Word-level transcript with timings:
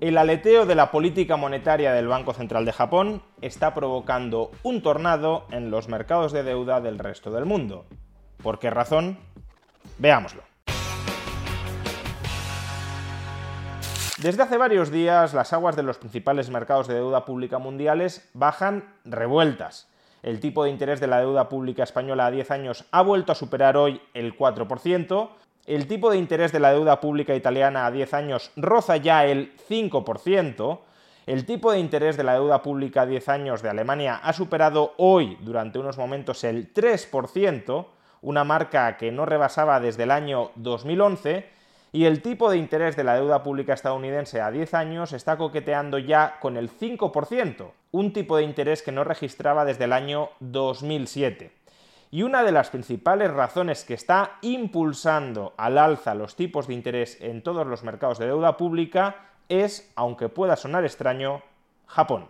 El 0.00 0.16
aleteo 0.16 0.64
de 0.64 0.74
la 0.74 0.90
política 0.90 1.36
monetaria 1.36 1.92
del 1.92 2.08
Banco 2.08 2.32
Central 2.32 2.64
de 2.64 2.72
Japón 2.72 3.22
está 3.42 3.74
provocando 3.74 4.50
un 4.62 4.80
tornado 4.80 5.44
en 5.50 5.70
los 5.70 5.88
mercados 5.88 6.32
de 6.32 6.42
deuda 6.42 6.80
del 6.80 6.98
resto 6.98 7.30
del 7.30 7.44
mundo. 7.44 7.84
¿Por 8.42 8.58
qué 8.58 8.70
razón? 8.70 9.18
Veámoslo. 9.98 10.42
Desde 14.22 14.42
hace 14.42 14.56
varios 14.56 14.90
días 14.90 15.34
las 15.34 15.52
aguas 15.52 15.76
de 15.76 15.82
los 15.82 15.98
principales 15.98 16.48
mercados 16.48 16.88
de 16.88 16.94
deuda 16.94 17.26
pública 17.26 17.58
mundiales 17.58 18.30
bajan 18.32 18.94
revueltas. 19.04 19.86
El 20.22 20.40
tipo 20.40 20.64
de 20.64 20.70
interés 20.70 21.00
de 21.00 21.08
la 21.08 21.20
deuda 21.20 21.50
pública 21.50 21.82
española 21.82 22.24
a 22.24 22.30
10 22.30 22.50
años 22.52 22.86
ha 22.90 23.02
vuelto 23.02 23.32
a 23.32 23.34
superar 23.34 23.76
hoy 23.76 24.00
el 24.14 24.34
4%, 24.34 25.28
el 25.66 25.86
tipo 25.86 26.10
de 26.10 26.18
interés 26.18 26.52
de 26.52 26.60
la 26.60 26.72
deuda 26.72 27.00
pública 27.00 27.34
italiana 27.34 27.86
a 27.86 27.90
10 27.90 28.14
años 28.14 28.50
roza 28.56 28.96
ya 28.96 29.24
el 29.26 29.56
5%, 29.68 30.78
el 31.26 31.46
tipo 31.46 31.70
de 31.70 31.78
interés 31.78 32.16
de 32.16 32.24
la 32.24 32.34
deuda 32.34 32.62
pública 32.62 33.02
a 33.02 33.06
10 33.06 33.28
años 33.28 33.62
de 33.62 33.68
Alemania 33.68 34.16
ha 34.16 34.32
superado 34.32 34.94
hoy 34.96 35.36
durante 35.42 35.78
unos 35.78 35.98
momentos 35.98 36.42
el 36.44 36.72
3%, 36.72 37.86
una 38.22 38.44
marca 38.44 38.96
que 38.96 39.12
no 39.12 39.26
rebasaba 39.26 39.80
desde 39.80 40.02
el 40.04 40.10
año 40.10 40.50
2011, 40.56 41.46
y 41.92 42.04
el 42.04 42.22
tipo 42.22 42.50
de 42.50 42.56
interés 42.56 42.96
de 42.96 43.04
la 43.04 43.16
deuda 43.16 43.42
pública 43.42 43.74
estadounidense 43.74 44.40
a 44.40 44.50
10 44.50 44.74
años 44.74 45.12
está 45.12 45.36
coqueteando 45.36 45.98
ya 45.98 46.38
con 46.40 46.56
el 46.56 46.70
5%, 46.70 47.70
un 47.92 48.12
tipo 48.12 48.36
de 48.36 48.44
interés 48.44 48.82
que 48.82 48.92
no 48.92 49.04
registraba 49.04 49.64
desde 49.64 49.84
el 49.84 49.92
año 49.92 50.30
2007. 50.40 51.59
Y 52.12 52.22
una 52.22 52.42
de 52.42 52.50
las 52.50 52.70
principales 52.70 53.30
razones 53.30 53.84
que 53.84 53.94
está 53.94 54.38
impulsando 54.42 55.54
al 55.56 55.78
alza 55.78 56.14
los 56.14 56.34
tipos 56.34 56.66
de 56.66 56.74
interés 56.74 57.16
en 57.20 57.42
todos 57.42 57.64
los 57.66 57.84
mercados 57.84 58.18
de 58.18 58.26
deuda 58.26 58.56
pública 58.56 59.30
es, 59.48 59.92
aunque 59.94 60.28
pueda 60.28 60.56
sonar 60.56 60.84
extraño, 60.84 61.42
Japón. 61.86 62.26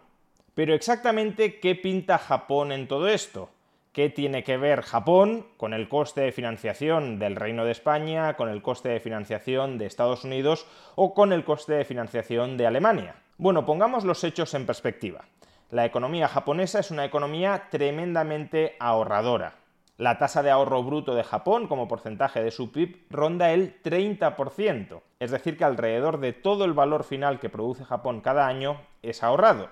Pero 0.55 0.75
exactamente 0.75 1.61
qué 1.61 1.75
pinta 1.75 2.19
Japón 2.19 2.73
en 2.73 2.89
todo 2.89 3.09
esto? 3.09 3.49
¿Qué 3.93 4.11
tiene 4.11 4.45
que 4.45 4.59
ver 4.59 4.83
Japón 4.83 5.47
con 5.57 5.73
el 5.73 5.89
coste 5.89 6.21
de 6.21 6.33
financiación 6.33 7.19
del 7.19 7.37
Reino 7.37 7.65
de 7.65 7.73
España, 7.73 8.37
con 8.37 8.51
el 8.51 8.61
coste 8.61 8.91
de 8.91 9.01
financiación 9.01 9.79
de 9.79 9.87
Estados 9.87 10.25
Unidos 10.25 10.67
o 10.95 11.15
con 11.15 11.33
el 11.33 11.45
coste 11.45 11.73
de 11.73 11.85
financiación 11.87 12.59
de 12.59 12.67
Alemania? 12.67 13.17
Bueno, 13.39 13.65
pongamos 13.65 14.05
los 14.05 14.23
hechos 14.25 14.53
en 14.53 14.67
perspectiva. 14.67 15.25
La 15.71 15.87
economía 15.87 16.29
japonesa 16.29 16.81
es 16.81 16.91
una 16.91 17.05
economía 17.05 17.69
tremendamente 17.71 18.77
ahorradora. 18.79 19.60
La 20.01 20.17
tasa 20.17 20.43
de 20.43 20.51
ahorro 20.51 20.83
bruto 20.83 21.15
de 21.15 21.25
Japón 21.25 21.69
como 21.69 21.87
porcentaje 21.87 22.43
de 22.43 22.51
su 22.51 22.73
PIB 22.73 23.05
ronda 23.11 23.53
el 23.53 23.83
30%, 23.83 25.03
es 25.19 25.31
decir, 25.31 25.59
que 25.59 25.65
alrededor 25.65 26.21
de 26.21 26.33
todo 26.33 26.65
el 26.65 26.73
valor 26.73 27.05
final 27.05 27.39
que 27.39 27.51
produce 27.51 27.85
Japón 27.85 28.23
cada 28.23 28.47
año 28.47 28.81
es 29.03 29.23
ahorrado. 29.23 29.69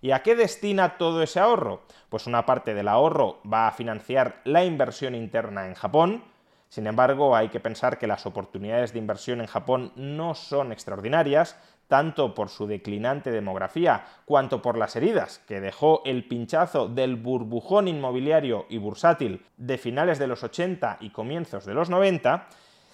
¿Y 0.00 0.12
a 0.12 0.22
qué 0.22 0.36
destina 0.36 0.98
todo 0.98 1.20
ese 1.20 1.40
ahorro? 1.40 1.82
Pues 2.10 2.28
una 2.28 2.46
parte 2.46 2.74
del 2.74 2.86
ahorro 2.86 3.40
va 3.52 3.66
a 3.66 3.72
financiar 3.72 4.40
la 4.44 4.64
inversión 4.64 5.16
interna 5.16 5.66
en 5.66 5.74
Japón, 5.74 6.22
sin 6.72 6.86
embargo, 6.86 7.36
hay 7.36 7.50
que 7.50 7.60
pensar 7.60 7.98
que 7.98 8.06
las 8.06 8.24
oportunidades 8.24 8.94
de 8.94 8.98
inversión 8.98 9.42
en 9.42 9.46
Japón 9.46 9.92
no 9.94 10.34
son 10.34 10.72
extraordinarias, 10.72 11.60
tanto 11.86 12.34
por 12.34 12.48
su 12.48 12.66
declinante 12.66 13.30
demografía 13.30 14.06
cuanto 14.24 14.62
por 14.62 14.78
las 14.78 14.96
heridas 14.96 15.40
que 15.46 15.60
dejó 15.60 16.00
el 16.06 16.26
pinchazo 16.26 16.88
del 16.88 17.16
burbujón 17.16 17.88
inmobiliario 17.88 18.64
y 18.70 18.78
bursátil 18.78 19.44
de 19.58 19.76
finales 19.76 20.18
de 20.18 20.26
los 20.28 20.44
80 20.44 20.96
y 21.00 21.10
comienzos 21.10 21.66
de 21.66 21.74
los 21.74 21.90
90, 21.90 22.48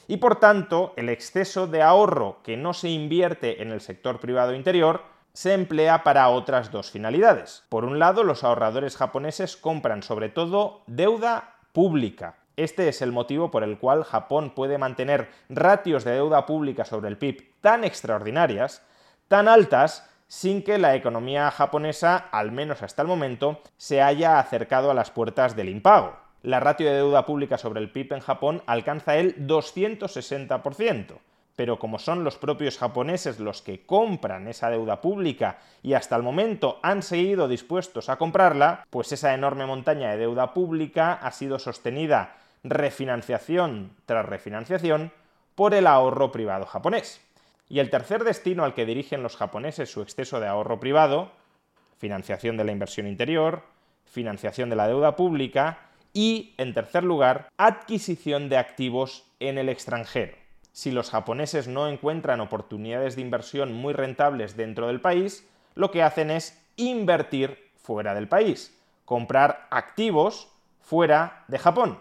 y 0.08 0.16
por 0.16 0.40
tanto 0.40 0.92
el 0.96 1.08
exceso 1.08 1.68
de 1.68 1.80
ahorro 1.80 2.38
que 2.42 2.56
no 2.56 2.74
se 2.74 2.88
invierte 2.88 3.62
en 3.62 3.70
el 3.70 3.80
sector 3.80 4.18
privado 4.18 4.54
interior 4.54 5.02
se 5.32 5.54
emplea 5.54 6.02
para 6.02 6.28
otras 6.30 6.72
dos 6.72 6.90
finalidades. 6.90 7.62
Por 7.68 7.84
un 7.84 8.00
lado, 8.00 8.24
los 8.24 8.42
ahorradores 8.42 8.96
japoneses 8.96 9.56
compran 9.56 10.02
sobre 10.02 10.30
todo 10.30 10.82
deuda 10.88 11.54
pública, 11.72 12.38
este 12.58 12.88
es 12.88 13.02
el 13.02 13.12
motivo 13.12 13.52
por 13.52 13.62
el 13.62 13.78
cual 13.78 14.02
Japón 14.02 14.50
puede 14.50 14.78
mantener 14.78 15.28
ratios 15.48 16.02
de 16.02 16.10
deuda 16.10 16.44
pública 16.44 16.84
sobre 16.84 17.08
el 17.08 17.16
PIB 17.16 17.52
tan 17.60 17.84
extraordinarias, 17.84 18.82
tan 19.28 19.46
altas, 19.46 20.10
sin 20.26 20.64
que 20.64 20.76
la 20.76 20.96
economía 20.96 21.52
japonesa, 21.52 22.16
al 22.16 22.50
menos 22.50 22.82
hasta 22.82 23.02
el 23.02 23.08
momento, 23.08 23.62
se 23.76 24.02
haya 24.02 24.40
acercado 24.40 24.90
a 24.90 24.94
las 24.94 25.12
puertas 25.12 25.54
del 25.54 25.68
impago. 25.68 26.16
La 26.42 26.58
ratio 26.58 26.88
de 26.88 26.96
deuda 26.96 27.26
pública 27.26 27.58
sobre 27.58 27.80
el 27.80 27.92
PIB 27.92 28.14
en 28.14 28.20
Japón 28.20 28.62
alcanza 28.66 29.16
el 29.16 29.46
260%, 29.46 31.18
pero 31.54 31.78
como 31.78 32.00
son 32.00 32.24
los 32.24 32.38
propios 32.38 32.76
japoneses 32.76 33.38
los 33.38 33.62
que 33.62 33.86
compran 33.86 34.48
esa 34.48 34.68
deuda 34.68 35.00
pública 35.00 35.58
y 35.82 35.94
hasta 35.94 36.16
el 36.16 36.24
momento 36.24 36.80
han 36.82 37.02
seguido 37.02 37.46
dispuestos 37.46 38.08
a 38.08 38.18
comprarla, 38.18 38.84
pues 38.90 39.12
esa 39.12 39.32
enorme 39.32 39.64
montaña 39.64 40.10
de 40.10 40.18
deuda 40.18 40.52
pública 40.54 41.12
ha 41.12 41.30
sido 41.30 41.60
sostenida 41.60 42.34
refinanciación 42.64 43.96
tras 44.06 44.26
refinanciación 44.26 45.12
por 45.54 45.74
el 45.74 45.86
ahorro 45.86 46.32
privado 46.32 46.66
japonés. 46.66 47.20
Y 47.68 47.80
el 47.80 47.90
tercer 47.90 48.24
destino 48.24 48.64
al 48.64 48.74
que 48.74 48.86
dirigen 48.86 49.22
los 49.22 49.36
japoneses 49.36 49.90
su 49.90 50.02
exceso 50.02 50.40
de 50.40 50.46
ahorro 50.46 50.80
privado, 50.80 51.32
financiación 51.98 52.56
de 52.56 52.64
la 52.64 52.72
inversión 52.72 53.06
interior, 53.06 53.62
financiación 54.04 54.70
de 54.70 54.76
la 54.76 54.88
deuda 54.88 55.16
pública 55.16 55.78
y, 56.12 56.54
en 56.56 56.72
tercer 56.72 57.04
lugar, 57.04 57.48
adquisición 57.58 58.48
de 58.48 58.56
activos 58.56 59.24
en 59.40 59.58
el 59.58 59.68
extranjero 59.68 60.36
si 60.78 60.92
los 60.92 61.10
japoneses 61.10 61.66
no 61.66 61.88
encuentran 61.88 62.40
oportunidades 62.40 63.16
de 63.16 63.22
inversión 63.22 63.72
muy 63.72 63.94
rentables 63.94 64.56
dentro 64.56 64.86
del 64.86 65.00
país, 65.00 65.44
lo 65.74 65.90
que 65.90 66.04
hacen 66.04 66.30
es 66.30 66.64
invertir 66.76 67.58
fuera 67.76 68.14
del 68.14 68.28
país, 68.28 68.78
comprar 69.04 69.66
activos 69.70 70.52
fuera 70.80 71.44
de 71.48 71.58
Japón. 71.58 71.98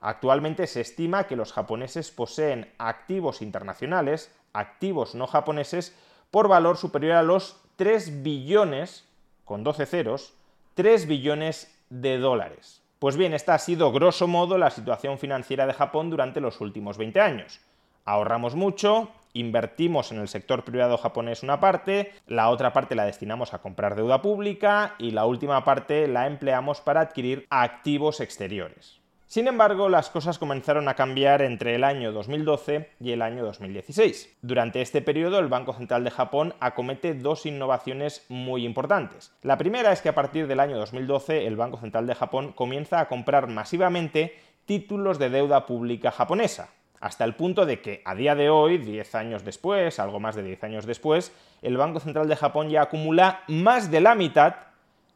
Actualmente 0.00 0.66
se 0.66 0.80
estima 0.80 1.26
que 1.26 1.36
los 1.36 1.52
japoneses 1.52 2.10
poseen 2.10 2.72
activos 2.78 3.42
internacionales, 3.42 4.34
activos 4.52 5.14
no 5.14 5.26
japoneses, 5.26 5.96
por 6.30 6.48
valor 6.48 6.76
superior 6.76 7.16
a 7.16 7.22
los 7.22 7.60
3 7.76 8.22
billones, 8.22 9.08
con 9.44 9.64
12 9.64 9.86
ceros, 9.86 10.34
3 10.74 11.06
billones 11.06 11.74
de 11.90 12.18
dólares. 12.18 12.82
Pues 12.98 13.16
bien, 13.16 13.34
esta 13.34 13.54
ha 13.54 13.58
sido 13.58 13.92
grosso 13.92 14.26
modo 14.26 14.58
la 14.58 14.70
situación 14.70 15.18
financiera 15.18 15.66
de 15.66 15.74
Japón 15.74 16.10
durante 16.10 16.40
los 16.40 16.60
últimos 16.60 16.98
20 16.98 17.20
años 17.20 17.60
ahorramos 18.06 18.54
mucho, 18.54 19.10
invertimos 19.34 20.12
en 20.12 20.20
el 20.20 20.28
sector 20.28 20.64
privado 20.64 20.96
japonés 20.96 21.42
una 21.42 21.60
parte, 21.60 22.12
la 22.26 22.48
otra 22.48 22.72
parte 22.72 22.94
la 22.94 23.04
destinamos 23.04 23.52
a 23.52 23.58
comprar 23.58 23.96
deuda 23.96 24.22
pública 24.22 24.94
y 24.98 25.10
la 25.10 25.26
última 25.26 25.62
parte 25.64 26.08
la 26.08 26.26
empleamos 26.26 26.80
para 26.80 27.02
adquirir 27.02 27.46
activos 27.50 28.20
exteriores. 28.20 29.00
Sin 29.28 29.48
embargo, 29.48 29.88
las 29.88 30.08
cosas 30.08 30.38
comenzaron 30.38 30.88
a 30.88 30.94
cambiar 30.94 31.42
entre 31.42 31.74
el 31.74 31.82
año 31.82 32.12
2012 32.12 32.90
y 33.00 33.10
el 33.10 33.22
año 33.22 33.44
2016. 33.44 34.38
Durante 34.40 34.80
este 34.80 35.02
periodo, 35.02 35.40
el 35.40 35.48
Banco 35.48 35.72
Central 35.72 36.04
de 36.04 36.12
Japón 36.12 36.54
acomete 36.60 37.12
dos 37.12 37.44
innovaciones 37.44 38.24
muy 38.28 38.64
importantes. 38.64 39.32
La 39.42 39.58
primera 39.58 39.90
es 39.90 40.00
que 40.00 40.10
a 40.10 40.14
partir 40.14 40.46
del 40.46 40.60
año 40.60 40.78
2012, 40.78 41.44
el 41.48 41.56
Banco 41.56 41.76
Central 41.76 42.06
de 42.06 42.14
Japón 42.14 42.52
comienza 42.52 43.00
a 43.00 43.08
comprar 43.08 43.48
masivamente 43.48 44.36
títulos 44.64 45.18
de 45.18 45.28
deuda 45.28 45.66
pública 45.66 46.12
japonesa, 46.12 46.70
hasta 47.00 47.24
el 47.24 47.34
punto 47.34 47.66
de 47.66 47.80
que 47.80 48.02
a 48.04 48.14
día 48.14 48.36
de 48.36 48.48
hoy, 48.48 48.78
10 48.78 49.12
años 49.16 49.44
después, 49.44 49.98
algo 49.98 50.20
más 50.20 50.36
de 50.36 50.44
10 50.44 50.62
años 50.62 50.86
después, 50.86 51.32
el 51.62 51.76
Banco 51.76 51.98
Central 51.98 52.28
de 52.28 52.36
Japón 52.36 52.70
ya 52.70 52.82
acumula 52.82 53.42
más 53.48 53.90
de 53.90 54.00
la 54.00 54.14
mitad 54.14 54.54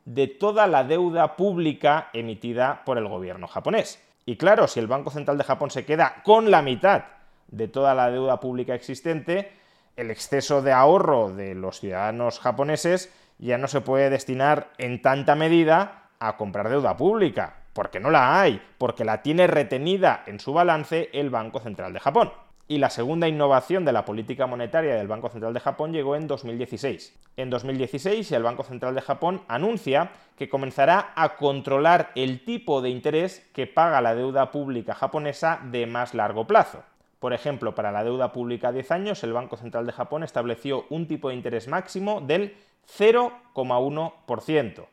de 0.04 0.26
toda 0.26 0.66
la 0.66 0.84
deuda 0.84 1.36
pública 1.36 2.08
emitida 2.12 2.82
por 2.84 2.98
el 2.98 3.08
gobierno 3.08 3.46
japonés. 3.46 4.02
Y 4.26 4.36
claro, 4.36 4.68
si 4.68 4.80
el 4.80 4.86
Banco 4.86 5.10
Central 5.10 5.38
de 5.38 5.44
Japón 5.44 5.70
se 5.70 5.84
queda 5.84 6.22
con 6.24 6.50
la 6.50 6.62
mitad 6.62 7.04
de 7.48 7.68
toda 7.68 7.94
la 7.94 8.10
deuda 8.10 8.40
pública 8.40 8.74
existente, 8.74 9.52
el 9.96 10.10
exceso 10.10 10.62
de 10.62 10.72
ahorro 10.72 11.30
de 11.30 11.54
los 11.54 11.80
ciudadanos 11.80 12.38
japoneses 12.38 13.12
ya 13.38 13.58
no 13.58 13.68
se 13.68 13.80
puede 13.80 14.10
destinar 14.10 14.70
en 14.78 15.02
tanta 15.02 15.34
medida 15.34 16.10
a 16.18 16.36
comprar 16.36 16.68
deuda 16.68 16.96
pública, 16.96 17.56
porque 17.72 18.00
no 18.00 18.10
la 18.10 18.40
hay, 18.40 18.62
porque 18.78 19.04
la 19.04 19.22
tiene 19.22 19.46
retenida 19.46 20.22
en 20.26 20.38
su 20.38 20.52
balance 20.52 21.08
el 21.12 21.30
Banco 21.30 21.60
Central 21.60 21.92
de 21.92 22.00
Japón. 22.00 22.32
Y 22.70 22.78
la 22.78 22.88
segunda 22.88 23.26
innovación 23.26 23.84
de 23.84 23.90
la 23.90 24.04
política 24.04 24.46
monetaria 24.46 24.94
del 24.94 25.08
Banco 25.08 25.28
Central 25.28 25.52
de 25.52 25.58
Japón 25.58 25.92
llegó 25.92 26.14
en 26.14 26.28
2016. 26.28 27.18
En 27.36 27.50
2016 27.50 28.30
el 28.30 28.44
Banco 28.44 28.62
Central 28.62 28.94
de 28.94 29.00
Japón 29.00 29.42
anuncia 29.48 30.12
que 30.36 30.48
comenzará 30.48 31.12
a 31.16 31.34
controlar 31.34 32.12
el 32.14 32.44
tipo 32.44 32.80
de 32.80 32.90
interés 32.90 33.44
que 33.52 33.66
paga 33.66 34.00
la 34.00 34.14
deuda 34.14 34.52
pública 34.52 34.94
japonesa 34.94 35.58
de 35.64 35.88
más 35.88 36.14
largo 36.14 36.46
plazo. 36.46 36.84
Por 37.18 37.32
ejemplo, 37.32 37.74
para 37.74 37.90
la 37.90 38.04
deuda 38.04 38.32
pública 38.32 38.68
a 38.68 38.72
10 38.72 38.92
años, 38.92 39.24
el 39.24 39.32
Banco 39.32 39.56
Central 39.56 39.84
de 39.84 39.90
Japón 39.90 40.22
estableció 40.22 40.86
un 40.90 41.08
tipo 41.08 41.30
de 41.30 41.34
interés 41.34 41.66
máximo 41.66 42.20
del 42.20 42.54
0,1%. 42.86 44.86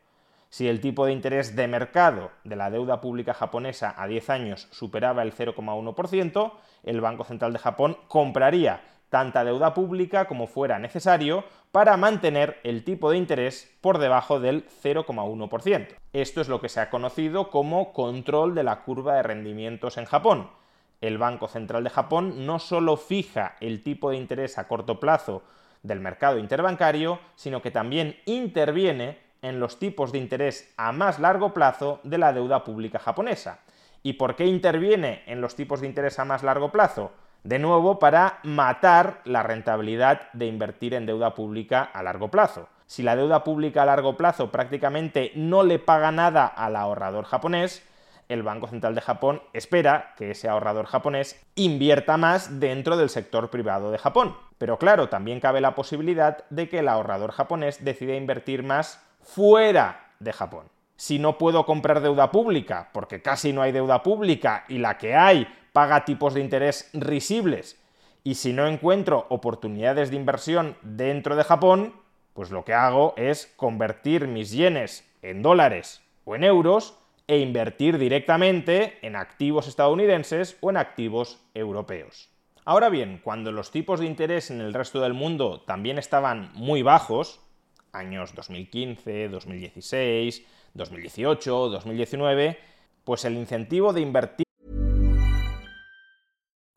Si 0.50 0.68
el 0.68 0.80
tipo 0.80 1.06
de 1.06 1.12
interés 1.12 1.56
de 1.56 1.68
mercado 1.68 2.32
de 2.44 2.56
la 2.56 2.70
deuda 2.70 3.02
pública 3.02 3.34
japonesa 3.34 3.94
a 3.98 4.08
10 4.08 4.30
años 4.30 4.68
superaba 4.72 5.24
el 5.24 5.34
0,1%, 5.34 6.54
el 6.84 7.02
Banco 7.02 7.24
Central 7.26 7.54
de 7.54 7.60
Japón 7.60 7.98
compraría 8.08 8.82
tanta 9.10 9.44
deuda 9.44 9.74
pública 9.74 10.26
como 10.26 10.48
fuera 10.48 10.80
necesario 10.80 11.44
para 11.72 11.98
mantener 11.98 12.60
el 12.64 12.84
tipo 12.84 13.12
de 13.12 13.18
interés 13.18 13.76
por 13.82 14.00
debajo 14.00 14.40
del 14.40 14.66
0,1%. 14.84 15.96
Esto 16.14 16.42
es 16.42 16.48
lo 16.48 16.62
que 16.62 16.70
se 16.70 16.80
ha 16.80 16.90
conocido 16.90 17.50
como 17.50 17.94
control 17.94 18.56
de 18.56 18.64
la 18.64 18.84
curva 18.84 19.16
de 19.16 19.24
rendimientos 19.24 19.98
en 19.98 20.06
Japón. 20.06 20.50
El 21.00 21.18
Banco 21.18 21.48
Central 21.48 21.84
de 21.84 21.90
Japón 21.90 22.46
no 22.46 22.60
solo 22.60 22.98
fija 22.98 23.56
el 23.60 23.84
tipo 23.84 24.10
de 24.10 24.18
interés 24.18 24.58
a 24.58 24.68
corto 24.68 25.00
plazo 25.00 25.44
del 25.84 26.00
mercado 26.00 26.40
interbancario, 26.40 27.20
sino 27.36 27.62
que 27.62 27.72
también 27.72 28.18
interviene 28.26 29.27
en 29.48 29.60
los 29.60 29.80
tipos 29.80 30.12
de 30.12 30.20
interés 30.20 30.74
a 30.78 30.92
más 30.92 31.20
largo 31.20 31.54
plazo 31.54 32.00
de 32.04 32.18
la 32.18 32.34
deuda 32.34 32.64
pública 32.64 33.00
japonesa. 33.00 33.60
¿Y 34.04 34.14
por 34.14 34.36
qué 34.36 34.46
interviene 34.46 35.24
en 35.26 35.42
los 35.42 35.56
tipos 35.56 35.82
de 35.82 35.88
interés 35.88 36.20
a 36.20 36.26
más 36.26 36.44
largo 36.44 36.72
plazo? 36.72 37.12
De 37.44 37.60
nuevo, 37.60 38.00
para 38.00 38.40
matar 38.44 39.22
la 39.26 39.44
rentabilidad 39.44 40.32
de 40.34 40.48
invertir 40.48 40.94
en 40.94 41.06
deuda 41.06 41.34
pública 41.34 41.84
a 41.84 42.04
largo 42.04 42.30
plazo. 42.30 42.68
Si 42.88 43.04
la 43.04 43.16
deuda 43.16 43.44
pública 43.44 43.84
a 43.84 43.86
largo 43.86 44.18
plazo 44.18 44.52
prácticamente 44.52 45.32
no 45.36 45.64
le 45.64 45.80
paga 45.80 46.12
nada 46.12 46.46
al 46.46 46.76
ahorrador 46.76 47.26
japonés, 47.26 47.84
el 48.30 48.44
Banco 48.44 48.68
Central 48.68 48.96
de 48.96 49.02
Japón 49.02 49.42
espera 49.54 50.14
que 50.18 50.32
ese 50.32 50.50
ahorrador 50.50 50.86
japonés 50.86 51.42
invierta 51.56 52.18
más 52.18 52.60
dentro 52.60 52.98
del 52.98 53.10
sector 53.10 53.50
privado 53.50 53.92
de 53.92 53.98
Japón. 53.98 54.36
Pero 54.58 54.78
claro, 54.78 55.10
también 55.10 55.40
cabe 55.40 55.62
la 55.62 55.76
posibilidad 55.76 56.46
de 56.50 56.68
que 56.68 56.80
el 56.80 56.88
ahorrador 56.88 57.32
japonés 57.32 57.84
decida 57.84 58.16
invertir 58.16 58.64
más 58.64 59.07
fuera 59.22 60.12
de 60.20 60.34
Japón. 60.34 60.68
Si 60.96 61.20
no 61.20 61.38
puedo 61.38 61.66
comprar 61.66 62.02
deuda 62.02 62.32
pública, 62.32 62.90
porque 62.94 63.22
casi 63.22 63.54
no 63.54 63.62
hay 63.62 63.72
deuda 63.72 64.02
pública 64.02 64.66
y 64.68 64.80
la 64.80 64.98
que 64.98 65.16
hay 65.16 65.48
paga 65.74 66.06
tipos 66.06 66.34
de 66.34 66.42
interés 66.42 66.90
risibles, 66.94 67.80
y 68.24 68.36
si 68.36 68.52
no 68.52 68.68
encuentro 68.68 69.26
oportunidades 69.30 70.10
de 70.10 70.16
inversión 70.18 70.76
dentro 70.82 71.36
de 71.36 71.44
Japón, 71.44 71.94
pues 72.34 72.52
lo 72.52 72.66
que 72.66 72.74
hago 72.74 73.14
es 73.16 73.54
convertir 73.56 74.28
mis 74.28 74.52
yenes 74.52 75.10
en 75.22 75.42
dólares 75.42 76.02
o 76.26 76.36
en 76.36 76.44
euros 76.44 77.00
e 77.28 77.40
invertir 77.40 77.98
directamente 77.98 78.98
en 79.02 79.16
activos 79.16 79.68
estadounidenses 79.68 80.58
o 80.62 80.70
en 80.70 80.78
activos 80.78 81.42
europeos. 81.54 82.30
Ahora 82.66 82.90
bien, 82.90 83.22
cuando 83.24 83.52
los 83.52 83.72
tipos 83.72 84.00
de 84.00 84.08
interés 84.08 84.52
en 84.52 84.62
el 84.62 84.74
resto 84.74 85.00
del 85.00 85.14
mundo 85.14 85.62
también 85.62 85.98
estaban 85.98 86.52
muy 86.54 86.82
bajos, 86.82 87.40
años 87.92 88.34
2015, 88.36 89.30
2016, 89.30 90.44
2018, 90.74 91.70
2019, 91.70 92.58
pues 93.04 93.26
el 93.26 93.38
incentivo 93.38 93.94
de 93.94 94.02
invertir 94.02 94.48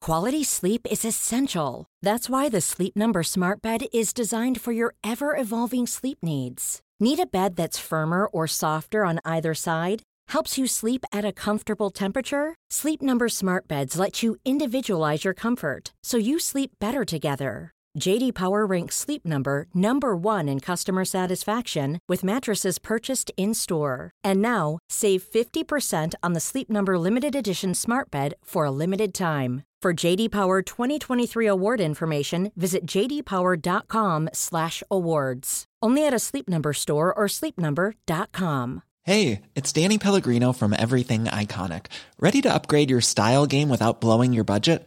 Quality 0.01 0.45
sleep 0.45 0.87
is 0.91 1.05
essential. 1.05 1.87
That's 2.01 2.31
why 2.31 2.49
the 2.49 2.63
Sleep 2.63 2.97
Number 2.97 3.23
Smart 3.23 3.61
Bed 3.61 3.83
is 3.93 4.15
designed 4.15 4.59
for 4.59 4.73
your 4.73 4.95
ever-evolving 5.05 5.87
sleep 5.87 6.19
needs. 6.23 6.81
Need 6.99 7.21
a 7.21 7.27
bed 7.27 7.55
that's 7.55 7.79
firmer 7.79 8.27
or 8.27 8.47
softer 8.47 9.05
on 9.05 9.21
either 9.25 9.55
side? 9.55 10.03
Helps 10.29 10.57
you 10.57 10.67
sleep 10.67 11.05
at 11.13 11.27
a 11.27 11.33
comfortable 11.33 11.91
temperature? 11.91 12.55
Sleep 12.71 13.03
Number 13.03 13.29
Smart 13.29 13.69
Beds 13.69 13.99
let 13.99 14.23
you 14.23 14.37
individualize 14.45 15.23
your 15.23 15.35
comfort 15.35 15.93
so 16.03 16.17
you 16.17 16.39
sleep 16.39 16.71
better 16.81 17.05
together. 17.05 17.73
JD 17.99 18.35
Power 18.35 18.65
ranks 18.65 18.95
Sleep 18.97 19.27
Number 19.27 19.67
number 19.75 20.17
1 20.17 20.49
in 20.49 20.61
customer 20.61 21.05
satisfaction 21.05 21.99
with 22.09 22.25
mattresses 22.25 22.79
purchased 22.79 23.31
in-store. 23.37 24.13
And 24.25 24.41
now, 24.41 24.79
save 24.89 25.23
50% 25.23 26.15
on 26.23 26.33
the 26.33 26.41
Sleep 26.41 26.71
Number 26.71 26.99
limited 26.99 27.35
edition 27.35 27.75
Smart 27.75 28.11
Bed 28.11 28.33
for 28.45 28.65
a 28.65 28.71
limited 28.71 29.13
time. 29.13 29.65
For 29.83 29.93
JD 29.93 30.31
Power 30.31 30.63
2023 30.63 31.47
award 31.47 31.81
information, 31.81 32.53
visit 32.55 32.87
jdpower.com/awards. 32.87 35.65
Only 35.83 36.07
at 36.07 36.13
a 36.13 36.19
Sleep 36.19 36.47
Number 36.51 36.75
store 36.75 37.15
or 37.15 37.25
sleepnumber.com. 37.27 38.83
Hey, 39.03 39.41
it's 39.55 39.73
Danny 39.73 39.97
Pellegrino 39.97 40.53
from 40.53 40.75
Everything 40.79 41.25
Iconic. 41.25 41.87
Ready 42.21 42.43
to 42.43 42.53
upgrade 42.53 42.91
your 42.91 43.01
style 43.01 43.47
game 43.47 43.71
without 43.71 44.03
blowing 44.03 44.35
your 44.35 44.45
budget? 44.45 44.87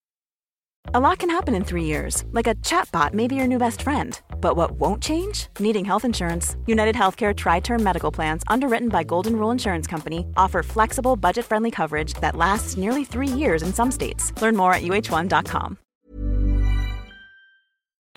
A 0.93 0.99
lot 0.99 1.19
can 1.19 1.29
happen 1.29 1.55
in 1.55 1.63
three 1.63 1.85
years, 1.85 2.25
like 2.33 2.47
a 2.47 2.55
chatbot 2.55 3.13
may 3.13 3.25
be 3.25 3.35
your 3.35 3.47
new 3.47 3.57
best 3.57 3.81
friend. 3.81 4.19
But 4.41 4.57
what 4.57 4.71
won't 4.71 5.01
change? 5.01 5.47
Needing 5.57 5.85
health 5.85 6.03
insurance. 6.03 6.57
United 6.67 6.95
Healthcare 6.95 7.33
Tri 7.33 7.61
Term 7.61 7.81
Medical 7.81 8.11
Plans, 8.11 8.43
underwritten 8.47 8.89
by 8.89 9.03
Golden 9.05 9.37
Rule 9.37 9.51
Insurance 9.51 9.87
Company, 9.87 10.25
offer 10.35 10.63
flexible, 10.63 11.15
budget 11.15 11.45
friendly 11.45 11.71
coverage 11.71 12.15
that 12.15 12.35
lasts 12.35 12.75
nearly 12.75 13.05
three 13.05 13.27
years 13.27 13.63
in 13.63 13.73
some 13.73 13.89
states. 13.89 14.33
Learn 14.41 14.57
more 14.57 14.73
at 14.73 14.81
uh1.com. 14.81 15.77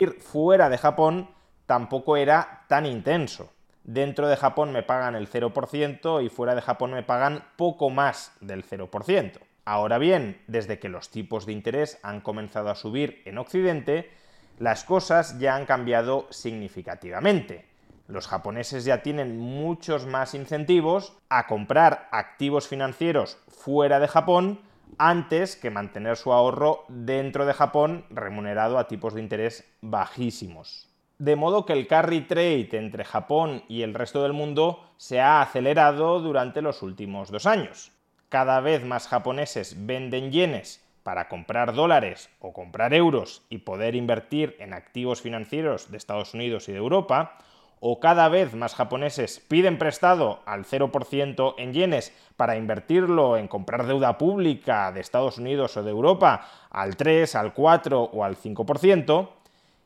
Ir 0.00 0.16
fuera 0.18 0.68
de 0.68 0.78
Japón 0.78 1.28
tampoco 1.66 2.16
era 2.16 2.64
tan 2.68 2.86
intenso. 2.86 3.50
Dentro 3.84 4.26
de 4.26 4.36
Japón 4.36 4.72
me 4.72 4.82
pagan 4.82 5.14
el 5.14 5.28
0% 5.28 6.24
y 6.24 6.28
fuera 6.28 6.56
de 6.56 6.62
Japón 6.62 6.92
me 6.92 7.04
pagan 7.04 7.44
poco 7.56 7.88
más 7.90 8.32
del 8.40 8.64
0%. 8.64 9.38
Ahora 9.64 9.96
bien, 9.96 10.42
desde 10.46 10.78
que 10.78 10.90
los 10.90 11.10
tipos 11.10 11.46
de 11.46 11.52
interés 11.52 11.98
han 12.02 12.20
comenzado 12.20 12.68
a 12.68 12.74
subir 12.74 13.22
en 13.24 13.38
Occidente, 13.38 14.10
las 14.58 14.84
cosas 14.84 15.38
ya 15.38 15.56
han 15.56 15.64
cambiado 15.64 16.26
significativamente. 16.30 17.66
Los 18.06 18.26
japoneses 18.26 18.84
ya 18.84 19.02
tienen 19.02 19.38
muchos 19.38 20.04
más 20.06 20.34
incentivos 20.34 21.16
a 21.30 21.46
comprar 21.46 22.08
activos 22.12 22.68
financieros 22.68 23.38
fuera 23.48 24.00
de 24.00 24.08
Japón 24.08 24.60
antes 24.98 25.56
que 25.56 25.70
mantener 25.70 26.16
su 26.16 26.32
ahorro 26.32 26.84
dentro 26.88 27.46
de 27.46 27.54
Japón 27.54 28.04
remunerado 28.10 28.78
a 28.78 28.86
tipos 28.86 29.14
de 29.14 29.22
interés 29.22 29.64
bajísimos. 29.80 30.90
De 31.18 31.36
modo 31.36 31.64
que 31.64 31.72
el 31.72 31.86
carry 31.86 32.20
trade 32.26 32.68
entre 32.72 33.04
Japón 33.04 33.64
y 33.66 33.80
el 33.80 33.94
resto 33.94 34.22
del 34.22 34.34
mundo 34.34 34.84
se 34.98 35.22
ha 35.22 35.40
acelerado 35.40 36.20
durante 36.20 36.60
los 36.60 36.82
últimos 36.82 37.30
dos 37.30 37.46
años 37.46 37.94
cada 38.34 38.58
vez 38.58 38.84
más 38.84 39.06
japoneses 39.06 39.86
venden 39.86 40.32
yenes 40.32 40.82
para 41.04 41.28
comprar 41.28 41.72
dólares 41.72 42.30
o 42.40 42.52
comprar 42.52 42.92
euros 42.92 43.44
y 43.48 43.58
poder 43.58 43.94
invertir 43.94 44.56
en 44.58 44.74
activos 44.74 45.22
financieros 45.22 45.92
de 45.92 45.98
Estados 45.98 46.34
Unidos 46.34 46.68
y 46.68 46.72
de 46.72 46.78
Europa, 46.78 47.38
o 47.78 48.00
cada 48.00 48.28
vez 48.28 48.52
más 48.54 48.74
japoneses 48.74 49.38
piden 49.38 49.78
prestado 49.78 50.40
al 50.46 50.64
0% 50.64 51.54
en 51.58 51.72
yenes 51.74 52.12
para 52.36 52.56
invertirlo 52.56 53.36
en 53.36 53.46
comprar 53.46 53.86
deuda 53.86 54.18
pública 54.18 54.90
de 54.90 55.00
Estados 55.00 55.38
Unidos 55.38 55.76
o 55.76 55.84
de 55.84 55.92
Europa 55.92 56.44
al 56.70 56.96
3, 56.96 57.36
al 57.36 57.54
4 57.54 58.02
o 58.02 58.24
al 58.24 58.36
5%, 58.36 59.28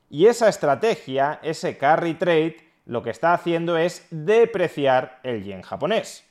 y 0.09 0.25
esa 0.25 0.49
estrategia, 0.49 1.39
ese 1.43 1.77
carry 1.77 2.15
trade, 2.15 2.57
lo 2.87 3.03
que 3.03 3.11
está 3.11 3.35
haciendo 3.35 3.77
es 3.77 4.07
depreciar 4.11 5.21
el 5.23 5.45
yen 5.45 5.61
japonés. 5.61 6.25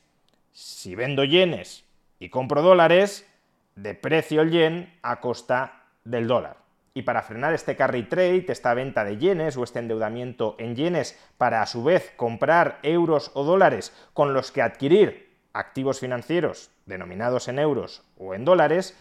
Si 0.52 0.96
vendo 0.96 1.24
yenes 1.24 1.87
y 2.20 2.30
compro 2.30 2.62
dólares, 2.62 3.28
deprecio 3.76 4.42
el 4.42 4.52
yen 4.52 5.00
a 5.02 5.20
costa 5.20 5.84
del 6.04 6.28
dólar. 6.28 6.58
Y 6.94 7.04
para 7.04 7.22
frenar 7.22 7.54
este 7.54 7.76
carry 7.76 8.04
trade, 8.04 8.46
esta 8.48 8.74
venta 8.74 9.04
de 9.04 9.18
yenes 9.18 9.56
o 9.56 9.64
este 9.64 9.80
endeudamiento 9.80 10.56
en 10.58 10.76
yenes 10.76 11.20
para 11.38 11.62
a 11.62 11.68
su 11.68 11.84
vez 11.84 12.12
comprar 12.16 12.80
euros 12.82 13.30
o 13.36 13.44
dólares 13.44 13.94
con 14.14 14.34
los 14.34 14.52
que 14.52 14.64
adquirir 14.64 15.38
activos 15.54 16.00
financieros 16.00 16.72
denominados 16.86 17.48
en 17.48 17.60
euros 17.60 18.04
o 18.18 18.34
en 18.34 18.46
dólares, 18.46 18.98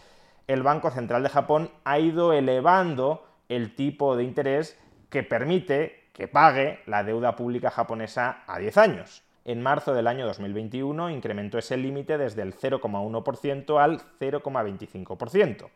el 0.47 0.63
Banco 0.63 0.91
Central 0.91 1.23
de 1.23 1.29
Japón 1.29 1.71
ha 1.85 1.99
ido 1.99 2.33
elevando 2.33 3.25
el 3.49 3.75
tipo 3.75 4.15
de 4.15 4.23
interés 4.23 4.79
que 5.09 5.23
permite 5.23 6.09
que 6.13 6.27
pague 6.27 6.79
la 6.85 7.03
deuda 7.03 7.35
pública 7.35 7.69
japonesa 7.69 8.43
a 8.47 8.59
10 8.59 8.77
años. 8.77 9.23
En 9.47 9.61
marzo 9.61 9.93
del 9.93 10.07
año 10.07 10.25
2021 10.25 11.09
incrementó 11.09 11.57
ese 11.57 11.77
límite 11.77 12.17
desde 12.17 12.41
el 12.41 12.53
0,1% 12.53 13.81
al 13.81 14.01
0,25%. 14.19 15.69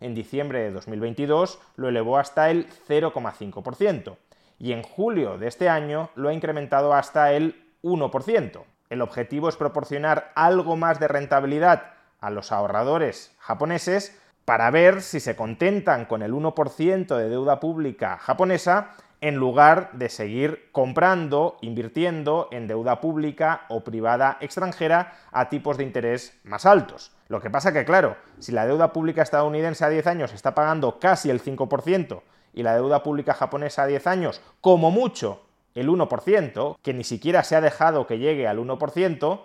En 0.00 0.14
diciembre 0.14 0.58
de 0.58 0.72
2022 0.72 1.58
lo 1.76 1.88
elevó 1.88 2.18
hasta 2.18 2.50
el 2.50 2.68
0,5% 2.86 4.16
y 4.58 4.72
en 4.72 4.82
julio 4.82 5.38
de 5.38 5.46
este 5.46 5.70
año 5.70 6.10
lo 6.16 6.28
ha 6.28 6.34
incrementado 6.34 6.92
hasta 6.92 7.32
el 7.32 7.64
1%. 7.82 8.62
El 8.90 9.00
objetivo 9.00 9.48
es 9.48 9.56
proporcionar 9.56 10.30
algo 10.34 10.76
más 10.76 11.00
de 11.00 11.08
rentabilidad 11.08 11.94
a 12.20 12.28
los 12.28 12.52
ahorradores 12.52 13.34
japoneses 13.38 14.20
para 14.44 14.70
ver 14.70 15.00
si 15.00 15.18
se 15.18 15.34
contentan 15.34 16.04
con 16.04 16.22
el 16.22 16.34
1% 16.34 17.16
de 17.16 17.28
deuda 17.30 17.58
pública 17.58 18.18
japonesa 18.18 18.90
en 19.24 19.36
lugar 19.36 19.88
de 19.94 20.10
seguir 20.10 20.68
comprando, 20.70 21.56
invirtiendo 21.62 22.46
en 22.52 22.66
deuda 22.66 23.00
pública 23.00 23.62
o 23.70 23.82
privada 23.82 24.36
extranjera 24.42 25.14
a 25.32 25.48
tipos 25.48 25.78
de 25.78 25.84
interés 25.84 26.38
más 26.44 26.66
altos. 26.66 27.10
Lo 27.28 27.40
que 27.40 27.48
pasa 27.48 27.72
que, 27.72 27.86
claro, 27.86 28.18
si 28.38 28.52
la 28.52 28.66
deuda 28.66 28.92
pública 28.92 29.22
estadounidense 29.22 29.82
a 29.82 29.88
10 29.88 30.06
años 30.08 30.34
está 30.34 30.54
pagando 30.54 30.98
casi 30.98 31.30
el 31.30 31.42
5% 31.42 32.20
y 32.52 32.64
la 32.64 32.74
deuda 32.74 33.02
pública 33.02 33.32
japonesa 33.32 33.84
a 33.84 33.86
10 33.86 34.06
años, 34.08 34.42
como 34.60 34.90
mucho, 34.90 35.40
el 35.74 35.88
1%, 35.88 36.76
que 36.82 36.92
ni 36.92 37.02
siquiera 37.02 37.44
se 37.44 37.56
ha 37.56 37.62
dejado 37.62 38.06
que 38.06 38.18
llegue 38.18 38.46
al 38.46 38.58
1%, 38.58 39.40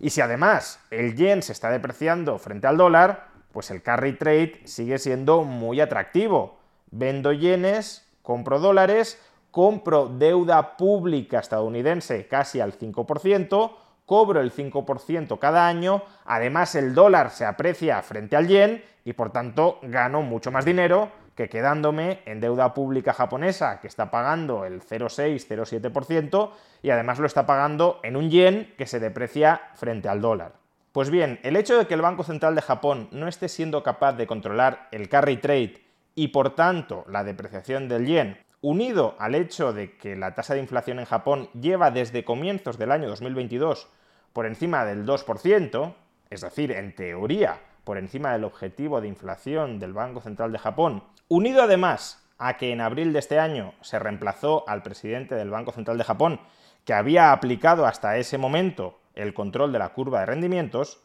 y 0.00 0.10
si 0.10 0.20
además 0.20 0.80
el 0.90 1.14
yen 1.14 1.42
se 1.42 1.52
está 1.52 1.70
depreciando 1.70 2.40
frente 2.40 2.66
al 2.66 2.76
dólar, 2.76 3.28
pues 3.52 3.70
el 3.70 3.82
carry 3.82 4.14
trade 4.14 4.62
sigue 4.64 4.98
siendo 4.98 5.44
muy 5.44 5.80
atractivo. 5.80 6.58
Vendo 6.90 7.32
yenes, 7.32 8.11
compro 8.22 8.58
dólares, 8.60 9.20
compro 9.50 10.08
deuda 10.08 10.76
pública 10.76 11.38
estadounidense 11.38 12.26
casi 12.26 12.60
al 12.60 12.76
5%, 12.78 13.72
cobro 14.06 14.40
el 14.40 14.52
5% 14.52 15.38
cada 15.38 15.68
año, 15.68 16.02
además 16.24 16.74
el 16.74 16.94
dólar 16.94 17.30
se 17.30 17.44
aprecia 17.44 18.02
frente 18.02 18.36
al 18.36 18.48
yen 18.48 18.84
y 19.04 19.12
por 19.12 19.30
tanto 19.30 19.78
gano 19.82 20.22
mucho 20.22 20.50
más 20.50 20.64
dinero 20.64 21.10
que 21.34 21.48
quedándome 21.48 22.20
en 22.26 22.40
deuda 22.40 22.74
pública 22.74 23.12
japonesa 23.12 23.80
que 23.80 23.86
está 23.86 24.10
pagando 24.10 24.64
el 24.64 24.82
0,6-0,7% 24.82 26.50
y 26.82 26.90
además 26.90 27.18
lo 27.18 27.26
está 27.26 27.46
pagando 27.46 28.00
en 28.02 28.16
un 28.16 28.30
yen 28.30 28.74
que 28.76 28.86
se 28.86 29.00
deprecia 29.00 29.60
frente 29.74 30.08
al 30.08 30.20
dólar. 30.20 30.52
Pues 30.92 31.08
bien, 31.08 31.40
el 31.42 31.56
hecho 31.56 31.78
de 31.78 31.86
que 31.86 31.94
el 31.94 32.02
Banco 32.02 32.22
Central 32.22 32.54
de 32.54 32.60
Japón 32.60 33.08
no 33.12 33.26
esté 33.26 33.48
siendo 33.48 33.82
capaz 33.82 34.12
de 34.12 34.26
controlar 34.26 34.88
el 34.92 35.08
carry 35.08 35.38
trade 35.38 35.81
y 36.14 36.28
por 36.28 36.54
tanto 36.54 37.04
la 37.08 37.24
depreciación 37.24 37.88
del 37.88 38.06
yen, 38.06 38.38
unido 38.60 39.16
al 39.18 39.34
hecho 39.34 39.72
de 39.72 39.96
que 39.96 40.16
la 40.16 40.34
tasa 40.34 40.54
de 40.54 40.60
inflación 40.60 40.98
en 40.98 41.04
Japón 41.04 41.48
lleva 41.52 41.90
desde 41.90 42.24
comienzos 42.24 42.78
del 42.78 42.92
año 42.92 43.08
2022 43.08 43.88
por 44.32 44.46
encima 44.46 44.84
del 44.84 45.04
2%, 45.04 45.94
es 46.30 46.40
decir, 46.40 46.72
en 46.72 46.94
teoría, 46.94 47.60
por 47.84 47.98
encima 47.98 48.32
del 48.32 48.44
objetivo 48.44 49.00
de 49.00 49.08
inflación 49.08 49.78
del 49.78 49.92
Banco 49.92 50.20
Central 50.20 50.52
de 50.52 50.58
Japón, 50.58 51.04
unido 51.28 51.62
además 51.62 52.22
a 52.38 52.56
que 52.56 52.72
en 52.72 52.80
abril 52.80 53.12
de 53.12 53.18
este 53.18 53.38
año 53.38 53.74
se 53.82 53.98
reemplazó 53.98 54.64
al 54.68 54.82
presidente 54.82 55.34
del 55.34 55.50
Banco 55.50 55.72
Central 55.72 55.98
de 55.98 56.04
Japón, 56.04 56.40
que 56.84 56.94
había 56.94 57.32
aplicado 57.32 57.86
hasta 57.86 58.16
ese 58.16 58.38
momento 58.38 58.98
el 59.14 59.34
control 59.34 59.72
de 59.72 59.78
la 59.78 59.90
curva 59.90 60.20
de 60.20 60.26
rendimientos, 60.26 61.02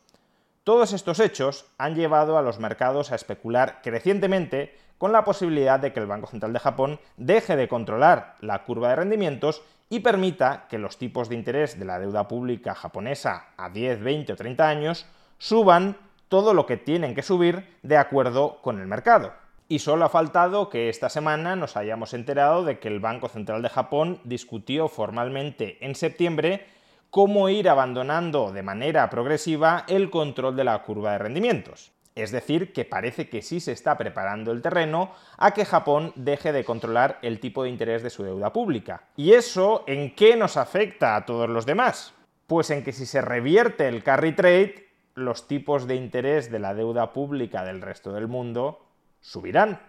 todos 0.68 0.92
estos 0.92 1.22
hechos 1.22 1.66
han 1.78 1.96
llevado 1.96 2.38
a 2.38 2.42
los 2.42 2.60
mercados 2.60 3.14
a 3.14 3.16
especular 3.16 3.80
crecientemente 3.82 4.78
con 4.98 5.14
la 5.14 5.24
posibilidad 5.24 5.80
de 5.80 5.94
que 5.94 6.02
el 6.02 6.08
Banco 6.08 6.28
Central 6.28 6.52
de 6.52 6.60
Japón 6.60 7.00
deje 7.16 7.56
de 7.56 7.70
controlar 7.70 8.36
la 8.42 8.66
curva 8.66 8.90
de 8.90 8.98
rendimientos 8.98 9.62
y 9.90 10.02
permita 10.02 10.66
que 10.70 10.78
los 10.78 10.98
tipos 10.98 11.30
de 11.30 11.36
interés 11.36 11.80
de 11.80 11.86
la 11.86 12.00
deuda 12.00 12.28
pública 12.28 12.76
japonesa 12.76 13.48
a 13.56 13.70
10, 13.70 14.04
20 14.04 14.34
o 14.34 14.36
30 14.36 14.68
años 14.68 15.06
suban 15.38 15.96
todo 16.28 16.54
lo 16.54 16.66
que 16.66 16.76
tienen 16.76 17.16
que 17.16 17.24
subir 17.24 17.78
de 17.82 17.96
acuerdo 17.96 18.60
con 18.62 18.82
el 18.82 18.88
mercado. 18.88 19.32
Y 19.70 19.80
solo 19.80 20.04
ha 20.04 20.10
faltado 20.10 20.70
que 20.70 20.90
esta 20.90 21.08
semana 21.08 21.56
nos 21.56 21.78
hayamos 21.78 22.14
enterado 22.14 22.66
de 22.66 22.78
que 22.80 22.90
el 22.90 23.00
Banco 23.00 23.30
Central 23.30 23.62
de 23.62 23.70
Japón 23.70 24.20
discutió 24.26 24.90
formalmente 24.90 25.78
en 25.80 25.96
septiembre 25.96 26.66
cómo 27.10 27.50
ir 27.50 27.70
abandonando 27.70 28.52
de 28.52 28.64
manera 28.64 29.10
progresiva 29.10 29.86
el 29.88 30.10
control 30.10 30.56
de 30.56 30.64
la 30.64 30.82
curva 30.84 31.14
de 31.14 31.20
rendimientos. 31.20 31.92
Es 32.16 32.32
decir, 32.32 32.74
que 32.74 32.84
parece 32.84 33.30
que 33.30 33.44
sí 33.44 33.60
se 33.60 33.72
está 33.72 33.96
preparando 33.96 34.52
el 34.52 34.64
terreno 34.64 35.12
a 35.38 35.52
que 35.52 35.66
Japón 35.66 36.14
deje 36.16 36.52
de 36.52 36.66
controlar 36.66 37.20
el 37.22 37.40
tipo 37.40 37.62
de 37.64 37.70
interés 37.70 38.02
de 38.02 38.10
su 38.10 38.24
deuda 38.24 38.52
pública. 38.52 39.04
¿Y 39.16 39.34
eso 39.34 39.84
en 39.86 40.16
qué 40.16 40.36
nos 40.36 40.58
afecta 40.58 41.16
a 41.16 41.26
todos 41.28 41.48
los 41.48 41.68
demás? 41.68 42.16
Pues 42.48 42.72
en 42.72 42.84
que 42.84 42.92
si 42.92 43.06
se 43.06 43.22
revierte 43.22 43.88
el 43.88 44.04
carry 44.04 44.32
trade, 44.32 44.88
los 45.14 45.48
tipos 45.48 45.86
de 45.86 45.94
interés 45.94 46.50
de 46.50 46.58
la 46.58 46.74
deuda 46.74 47.14
pública 47.14 47.64
del 47.64 47.82
resto 47.82 48.12
del 48.14 48.28
mundo 48.28 48.84
subirán. 49.22 49.80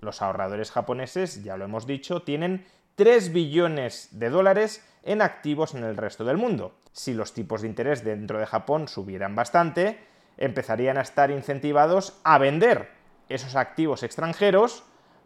Los 0.00 0.20
ahorradores 0.20 0.70
japoneses, 0.70 1.44
ya 1.44 1.56
lo 1.56 1.64
hemos 1.64 1.86
dicho, 1.86 2.20
tienen 2.20 2.66
3 2.96 3.32
billones 3.32 4.08
de 4.12 4.30
dólares 4.30 4.86
en 5.02 5.20
activos 5.20 5.74
en 5.74 5.82
el 5.82 5.96
resto 5.96 6.24
del 6.24 6.36
mundo. 6.36 6.74
Si 6.92 7.12
los 7.12 7.34
tipos 7.34 7.62
de 7.62 7.68
interés 7.68 8.04
dentro 8.04 8.38
de 8.38 8.46
Japón 8.46 8.86
subieran 8.86 9.34
bastante, 9.34 9.98
empezarían 10.36 10.96
a 10.98 11.02
estar 11.02 11.32
incentivados 11.32 12.20
a 12.22 12.38
vender 12.38 12.90
esos 13.28 13.56
activos 13.56 14.04
extranjeros 14.04 14.84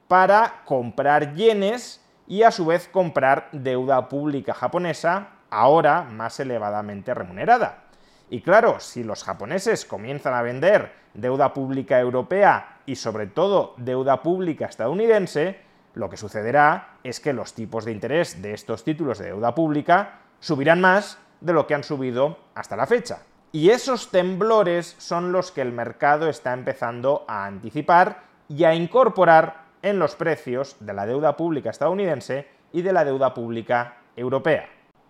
para 0.09 0.63
comprar 0.65 1.35
yenes 1.35 2.03
y 2.27 2.43
a 2.43 2.51
su 2.51 2.65
vez 2.65 2.89
comprar 2.89 3.51
deuda 3.53 4.09
pública 4.09 4.55
japonesa, 4.55 5.31
ahora 5.51 6.05
más 6.05 6.41
elevadamente 6.41 7.13
remunerada. 7.13 7.85
Y 8.31 8.41
claro, 8.41 8.81
si 8.81 9.05
los 9.05 9.25
japoneses 9.25 9.85
comienzan 9.85 10.33
a 10.35 10.43
vender 10.43 10.93
deuda 11.13 11.53
pública 11.53 12.01
europea 12.01 12.81
y 12.87 12.97
sobre 12.97 13.27
todo 13.27 13.75
deuda 13.77 14.23
pública 14.23 14.67
estadounidense, 14.67 15.68
lo 15.99 16.09
que 16.09 16.17
sucederá 16.17 16.99
es 17.03 17.19
que 17.19 17.33
los 17.33 17.55
tipos 17.55 17.85
de 17.85 17.91
interés 17.91 18.41
de 18.41 18.55
estos 18.55 18.85
títulos 18.85 19.19
de 19.19 19.27
deuda 19.27 19.55
pública 19.55 20.21
subirán 20.39 20.81
más 20.81 21.19
de 21.41 21.53
lo 21.53 21.67
que 21.67 21.75
han 21.75 21.83
subido 21.83 22.39
hasta 22.55 22.77
la 22.77 22.87
fecha. 22.87 23.23
Y 23.51 23.71
esos 23.71 24.11
temblores 24.11 24.95
son 24.99 25.33
los 25.33 25.51
que 25.51 25.61
el 25.61 25.73
mercado 25.73 26.29
está 26.29 26.53
empezando 26.53 27.25
a 27.27 27.47
anticipar 27.47 28.23
y 28.49 28.63
a 28.63 28.75
incorporar 28.75 29.65
en 29.83 29.99
los 29.99 30.15
precios 30.15 30.77
de 30.79 30.95
la 30.95 31.05
deuda 31.05 31.37
pública 31.37 31.71
estadounidense 31.71 32.47
y 32.73 32.83
de 32.83 32.93
la 32.93 33.05
deuda 33.05 33.35
pública 33.35 33.97
europea. 34.15 34.69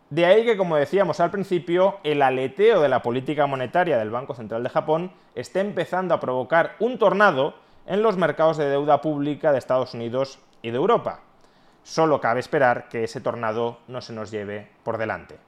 De 0.08 0.24
ahí 0.24 0.46
que, 0.46 0.56
como 0.56 0.76
decíamos 0.76 1.20
al 1.20 1.30
principio, 1.30 1.98
el 2.02 2.22
aleteo 2.22 2.80
de 2.80 2.88
la 2.88 3.02
política 3.02 3.46
monetaria 3.46 3.98
del 3.98 4.10
Banco 4.10 4.34
Central 4.34 4.62
de 4.62 4.70
Japón 4.70 5.12
esté 5.34 5.60
empezando 5.60 6.14
a 6.14 6.20
provocar 6.20 6.76
un 6.78 6.98
tornado 6.98 7.56
en 7.86 8.02
los 8.02 8.16
mercados 8.16 8.56
de 8.56 8.70
deuda 8.70 9.02
pública 9.02 9.52
de 9.52 9.58
Estados 9.58 9.92
Unidos 9.92 10.38
y 10.62 10.70
de 10.70 10.76
Europa. 10.76 11.20
Solo 11.82 12.20
cabe 12.20 12.40
esperar 12.40 12.88
que 12.88 13.04
ese 13.04 13.20
tornado 13.20 13.78
no 13.88 14.00
se 14.00 14.12
nos 14.12 14.30
lleve 14.30 14.70
por 14.82 14.98
delante. 14.98 15.38